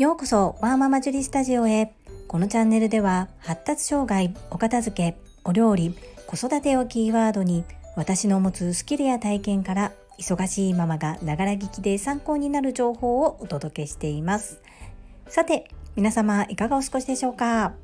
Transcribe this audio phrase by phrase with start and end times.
[0.00, 1.92] ようこそワーママジュリスタジオへ。
[2.26, 5.94] このチャンネルでは発達障害お片付けお料理
[6.26, 7.64] 子育てをキーワードに
[7.96, 14.62] 私の持つスキルや体験から忙しいママがながら聞きで参考になる情報をお届けしています。
[15.28, 17.74] さて皆様いかがお過ごしでしょうか？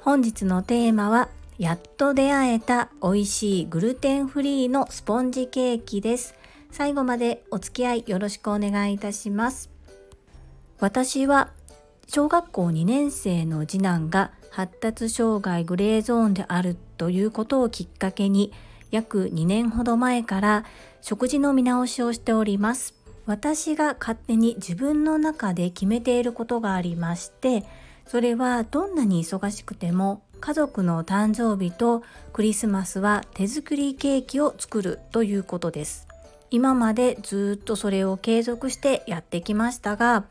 [0.00, 1.28] 本日のテーマは
[1.58, 6.34] やっと出会えた美味しいグルテンフリーのスポンジケーキです。
[6.72, 9.70] 最後までお付き合いよろしくお願いいたします。
[10.80, 11.50] 私は
[12.06, 18.52] 小学校2年生の次男が発達障害グレーゾーンであるということをきっかけに
[18.90, 20.64] 約2年ほど前から
[21.02, 22.94] 食事の見直しをしております。
[23.26, 27.62] 私が勝手に自分の中で決めていることがありまして
[28.06, 32.02] それはどんなに忙しくても家族の誕生日と
[32.32, 36.08] クリスマスは手作りケーキを作るということです。
[36.50, 40.24] 今までずっとそれを継続してやってきましたが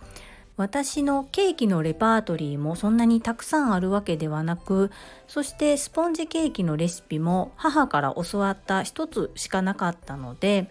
[0.58, 4.92] 私のケーキのレパートリーもそんなにたくさんあるわけではなく
[5.28, 10.70] そしてスポンジケーキのレシピも母から教わった一つしかなかったので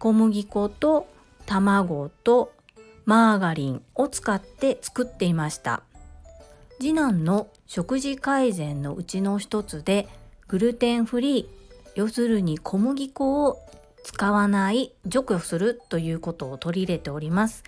[0.00, 1.06] 小麦粉と
[1.46, 2.52] 卵と
[3.04, 5.82] マーガリンを使って作っていました。
[6.78, 10.08] 次男の食事改善のうちの一つで
[10.48, 11.46] グルテンフリー
[11.94, 13.60] 要するに小麦粉を
[14.02, 17.62] 使わない除去するということを取り入れております。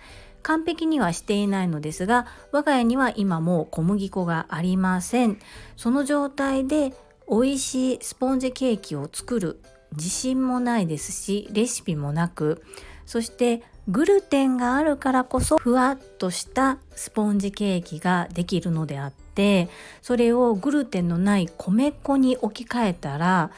[0.45, 5.39] 完璧にはしていないのですが我が家には今も小麦粉がありません。
[5.75, 6.93] その状態で
[7.27, 9.59] 美味しいスポンジケーキを作る
[9.93, 12.63] 自信もないですしレシピもなく
[13.07, 19.69] そしてグルテンがあるからこそふわっとしたスポンジケーキができるのであって
[20.03, 23.49] それをグルテンのない米粉に置き換えたら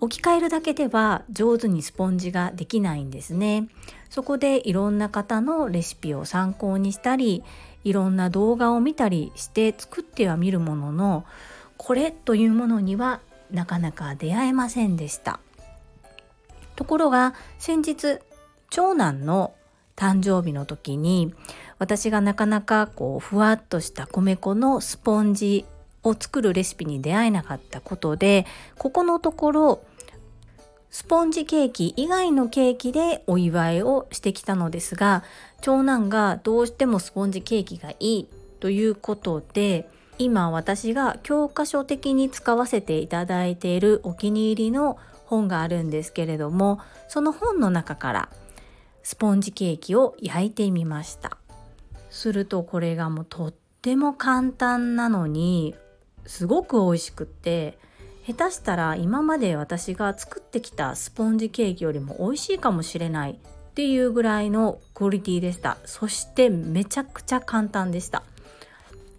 [0.00, 3.68] 置き換えるだけでは上手にスポンジができないんですね。
[4.10, 7.42] そこでいろんな方のレシピを参考にしたり
[7.84, 11.24] いろんな動画を見たりして作ってはみるものの
[11.76, 15.40] これというものにはなかなか出会えませんでした。
[16.76, 18.18] ところが先日
[18.70, 19.54] 長男の
[19.96, 21.32] 誕生日の時に
[21.78, 25.64] 私がなかなかこうふわっとした米粉のスポンジ
[26.04, 28.46] を作るレシピに出会えなかったことで
[28.78, 29.84] ここのところ
[30.90, 35.24] スポンジケーキ以外のケーキでお祝いをしてきたのですが
[35.60, 38.28] 長男がどうしてもスポンジケーキがいい
[38.60, 39.88] ということで
[40.18, 48.28] 今私が教科書的に使わせていただいているお気に入りの本があるんですけれどもその本の中から
[49.02, 51.36] スポンジケーキを焼いてみました。
[52.14, 55.74] するとこれがもうとっても簡単なのに
[56.26, 57.78] すごく美味しくって
[58.26, 65.76] 下手したら今まで私が作ってきたスポンジケーキよりも美味しいかもしれないっていうぐらいのクオリティでした。
[65.84, 68.22] そしてめちゃくちゃ簡単でした。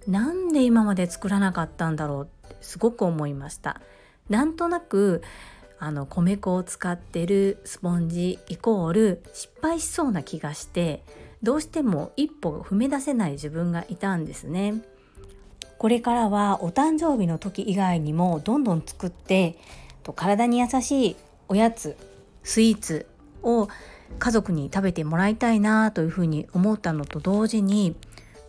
[0.07, 3.81] なんで今まで作らなかったんだろうってすごく思いました。
[4.29, 5.21] なんとなく
[5.77, 11.03] あの米粉を使ってるスポンジイコール失敗しそうな気がして
[11.43, 14.81] どうしても一歩踏み出せない自分がいたんですね。
[15.77, 19.57] これからはお誕生日の時以外にもどんどん作って
[20.15, 21.15] 体に優しい
[21.47, 21.97] おやつ
[22.43, 23.07] スイーツ
[23.43, 23.67] を
[24.19, 27.95] 家族に食べてもらいたいなというふうに思ったのと同時に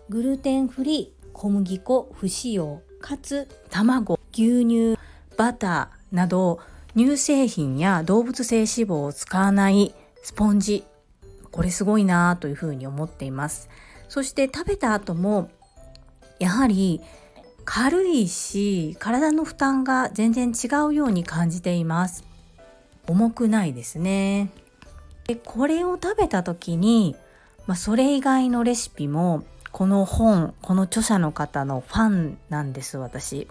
[0.09, 4.99] グルテンフリー小麦粉不使用かつ卵牛乳
[5.37, 6.61] バターなど
[6.97, 10.85] 乳製品や動物性脂肪を使わないスポンジ。
[11.51, 13.69] これすごいなというふうに思っています。
[14.09, 15.51] そして食べた後も
[16.39, 17.01] やはり
[17.65, 22.25] 軽いし体の負担が全然違うように感じています。
[23.09, 24.51] 重くないですね。
[25.27, 27.17] でこれを食べた時に、
[27.67, 33.49] まあ、それ以外のレシピもこの本この著者の方のファンなんです私。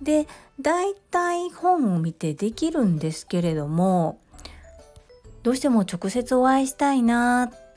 [0.00, 0.26] で
[0.60, 4.18] 大体本を見てできるんですけれども
[5.42, 7.69] どうしても直接お会いしたいなっ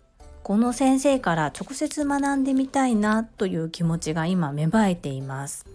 [0.43, 5.65] この先生から直接学んでみたいなという気持ちが今芽生えています。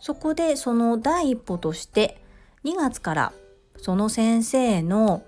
[0.00, 2.20] そこでその第一歩として
[2.64, 3.32] 2月から
[3.76, 5.24] その先生の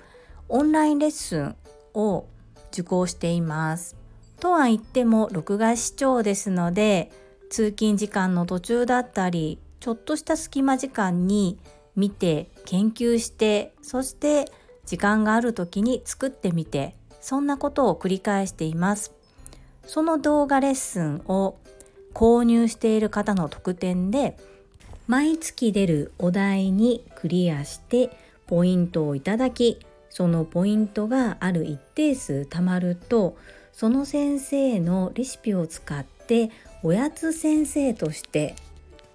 [0.49, 1.57] オンラインレッスン
[1.95, 2.27] を
[2.73, 3.97] 受講しています。
[4.39, 7.11] とは言っても録画視聴ですので
[7.51, 11.59] 通勤時間の途中だったりちょっとした隙間時間に
[11.97, 14.47] 見て研究してそして
[14.87, 19.13] 時間がある時に作ってみてそんなことを繰り返しています。
[19.87, 21.57] その動画レッスンを
[22.15, 24.37] 購入している方の特典で
[25.07, 28.11] 毎月出るお題にクリアして
[28.47, 29.79] ポイントをいただき
[30.09, 33.37] そのポイントがある一定数貯まると
[33.73, 36.51] その先生のレシピを使って
[36.83, 38.55] おやつ先生として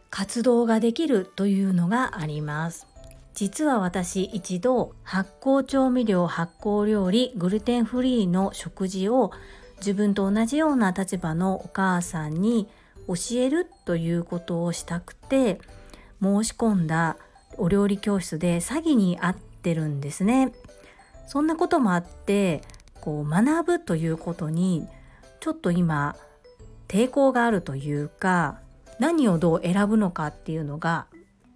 [0.09, 2.87] 活動ができるというのがあります。
[3.35, 9.31] 実は私一度発酵調味料発酵料理グルテンフリーの食事を
[9.79, 12.69] 自分と同じような立場のお母さんに
[13.07, 15.59] 教えるということをしたくて
[16.23, 17.17] 申し込んだ
[17.57, 20.53] お料理教室で詐欺に遭ってるんですね。
[21.27, 22.61] そんなこともあって
[23.01, 24.87] こう学ぶということに
[25.41, 26.15] ちょっと今
[26.87, 28.59] 抵抗があるというか
[28.99, 31.07] 何をどう選ぶのかっていうのが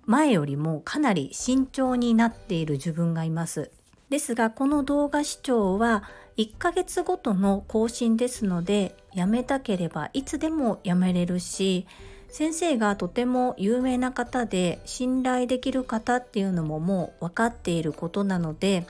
[0.09, 3.69] 前よりもかなり慎重になっている自分がいます。
[4.09, 6.03] ですがこの動画視聴は
[6.37, 11.85] 1ヶ月ごとの更新ですのでやめたければいつでもやめれるし
[12.27, 18.87] 先生がとても有名な方で信頼できる方っていうのももう分かっていることなので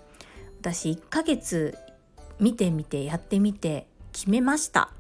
[0.62, 1.78] 私1ヶ月
[2.40, 4.94] 見てみてやってみて決めました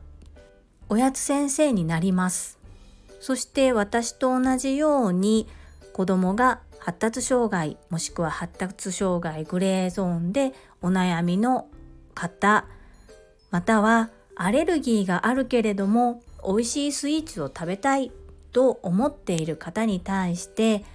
[0.89, 2.59] おやつ先生になります
[3.21, 5.47] そして私と同じように
[5.99, 11.67] 子供が発達障害もしくは発達障害グレーゾーンでお悩みの
[12.15, 12.63] 方
[13.51, 18.13] またはアレルギーがあるけれども美味しいスイーツを食べたい
[18.53, 20.85] と思っている方に対して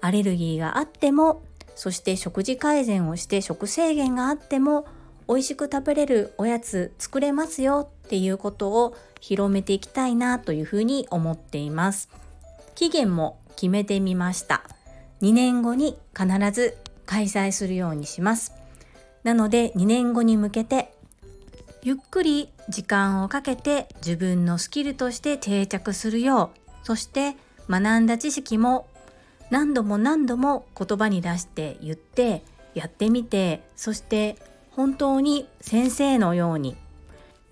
[0.00, 1.40] アレルギーがあっても
[1.76, 4.88] そして食事改善をして食制限があっても
[5.28, 12.08] 美味しく食べれるおやつ作れますよっていうことを広めていきたいなというふうに思っています。
[12.78, 14.62] 期限も決めてみました。
[15.20, 18.52] 2年後に必ず開催するようにします。
[19.24, 20.94] なので2年後に向けて
[21.82, 27.34] ゆっくり時間をかけて自分のスキルとして定着するようそして
[27.68, 28.86] 学んだ知識も
[29.50, 34.36] 何度も何度も言葉に出して言ってやってみてそして
[34.70, 36.76] 本当に先生のように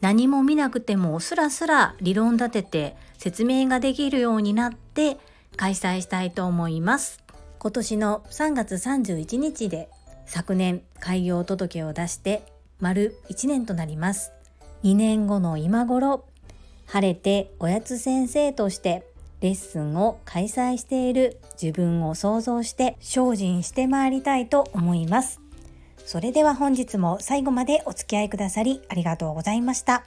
[0.01, 5.19] 何も見なくてもスラスラ理論立てて説明ができるようになって
[5.57, 7.23] 開催したいと思います
[7.59, 9.89] 今年の3月31日で
[10.27, 12.45] 昨年開業届を出して
[12.81, 14.33] 丸1年となります
[14.85, 16.27] 2年後の今頃
[16.87, 19.07] 晴れておやつ先生として
[19.41, 25.46] レッスンを開催している自分を想像して精進してまいりたいと思います。
[26.07, 30.05] それでは本日も最後までお付き合いくださりありがとうございました。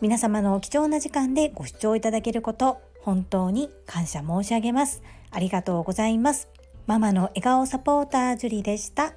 [0.00, 5.02] 皆様の貴重な時間でご視聴いただけること本当に感謝申し上げます。
[5.30, 6.48] ありがとうございます。
[6.86, 9.14] ママの笑顔サポータージュリでした。